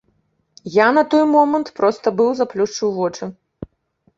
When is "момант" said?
1.33-1.67